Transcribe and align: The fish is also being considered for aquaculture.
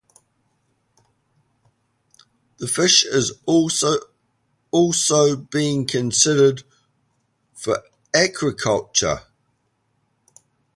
The 2.57 2.65
fish 2.67 3.05
is 3.05 3.33
also 3.45 5.35
being 5.51 5.85
considered 5.85 6.63
for 7.53 7.83
aquaculture. 8.11 9.25